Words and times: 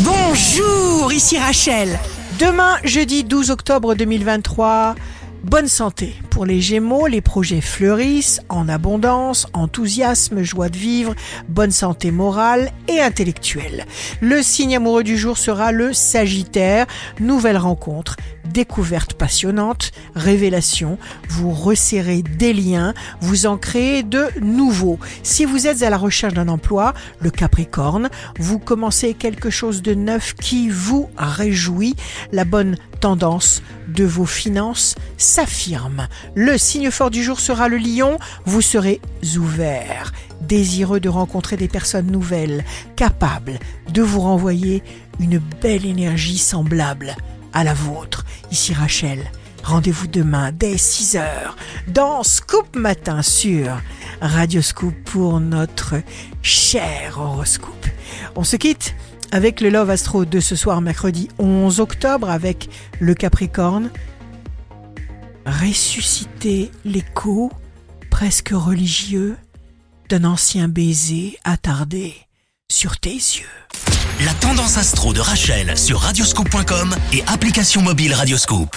Bonjour, 0.00 1.12
ici 1.12 1.38
Rachel. 1.38 2.00
Demain, 2.40 2.78
jeudi 2.82 3.22
12 3.22 3.50
octobre 3.50 3.94
2023, 3.94 4.96
bonne 5.44 5.68
santé. 5.68 6.14
Pour 6.30 6.46
les 6.46 6.60
Gémeaux, 6.60 7.06
les 7.06 7.20
projets 7.20 7.60
fleurissent 7.60 8.40
en 8.48 8.68
abondance, 8.68 9.46
enthousiasme, 9.52 10.42
joie 10.42 10.68
de 10.68 10.76
vivre, 10.76 11.14
bonne 11.48 11.70
santé 11.70 12.10
morale 12.10 12.72
et 12.88 13.00
intellectuelle. 13.00 13.84
Le 14.20 14.42
signe 14.42 14.76
amoureux 14.76 15.04
du 15.04 15.18
jour 15.18 15.36
sera 15.36 15.70
le 15.70 15.92
Sagittaire, 15.92 16.86
nouvelle 17.20 17.58
rencontre, 17.58 18.16
découverte 18.44 19.14
passionnante, 19.14 19.92
révélation, 20.14 20.98
vous 21.28 21.50
resserrez 21.50 22.22
des 22.22 22.52
liens, 22.52 22.94
vous 23.20 23.46
en 23.46 23.56
créez 23.56 24.02
de 24.02 24.26
nouveaux. 24.40 24.98
Si 25.22 25.44
vous 25.44 25.66
êtes 25.66 25.82
à 25.82 25.90
la 25.90 25.98
recherche 25.98 26.34
d'un 26.34 26.48
emploi, 26.48 26.94
le 27.20 27.30
Capricorne, 27.30 28.08
vous 28.38 28.58
commencez 28.58 29.14
quelque 29.14 29.50
chose 29.50 29.82
de 29.82 29.94
neuf 29.94 30.34
qui 30.34 30.68
vous 30.68 31.08
réjouit, 31.16 31.96
la 32.32 32.44
bonne 32.44 32.76
tendance 33.00 33.62
de 33.88 34.04
vos 34.04 34.24
finances 34.24 34.94
s'affirme. 35.34 36.06
Le 36.36 36.56
signe 36.56 36.92
fort 36.92 37.10
du 37.10 37.24
jour 37.24 37.40
sera 37.40 37.68
le 37.68 37.76
lion, 37.76 38.18
vous 38.44 38.60
serez 38.60 39.00
ouvert, 39.36 40.12
désireux 40.42 41.00
de 41.00 41.08
rencontrer 41.08 41.56
des 41.56 41.66
personnes 41.66 42.06
nouvelles, 42.06 42.64
capables 42.94 43.58
de 43.92 44.00
vous 44.00 44.20
renvoyer 44.20 44.84
une 45.18 45.40
belle 45.60 45.86
énergie 45.86 46.38
semblable 46.38 47.16
à 47.52 47.64
la 47.64 47.74
vôtre. 47.74 48.24
Ici 48.52 48.74
Rachel, 48.74 49.28
rendez-vous 49.64 50.06
demain 50.06 50.52
dès 50.52 50.76
6h 50.76 51.24
dans 51.88 52.22
Scoop 52.22 52.76
Matin 52.76 53.22
sur 53.22 53.80
Radio 54.20 54.62
Scoop 54.62 54.94
pour 55.04 55.40
notre 55.40 55.96
cher 56.42 57.18
horoscope. 57.18 57.86
On 58.36 58.44
se 58.44 58.54
quitte 58.54 58.94
avec 59.32 59.60
le 59.60 59.68
Love 59.68 59.90
Astro 59.90 60.26
de 60.26 60.38
ce 60.38 60.54
soir 60.54 60.80
mercredi 60.80 61.28
11 61.40 61.80
octobre 61.80 62.30
avec 62.30 62.68
le 63.00 63.14
Capricorne. 63.14 63.90
Ressusciter 65.46 66.70
l'écho 66.84 67.52
presque 68.10 68.50
religieux 68.54 69.36
d'un 70.08 70.24
ancien 70.24 70.68
baiser 70.68 71.38
attardé 71.44 72.14
sur 72.70 72.98
tes 72.98 73.10
yeux. 73.10 73.44
La 74.24 74.32
tendance 74.34 74.78
astro 74.78 75.12
de 75.12 75.20
Rachel 75.20 75.76
sur 75.76 76.00
radioscope.com 76.00 76.96
et 77.12 77.22
application 77.26 77.82
mobile 77.82 78.14
Radioscope. 78.14 78.76